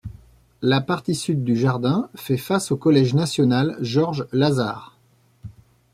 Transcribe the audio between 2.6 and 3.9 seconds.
au collège national